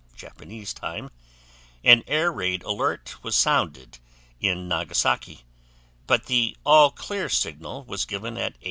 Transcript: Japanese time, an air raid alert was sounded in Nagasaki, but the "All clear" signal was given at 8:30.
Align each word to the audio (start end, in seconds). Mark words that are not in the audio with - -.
Japanese 0.15 0.73
time, 0.73 1.11
an 1.83 2.03
air 2.07 2.31
raid 2.33 2.63
alert 2.63 3.23
was 3.23 3.35
sounded 3.35 3.99
in 4.39 4.67
Nagasaki, 4.67 5.43
but 6.07 6.25
the 6.25 6.57
"All 6.63 6.89
clear" 6.89 7.29
signal 7.29 7.83
was 7.83 8.05
given 8.05 8.35
at 8.35 8.53
8:30. 8.55 8.59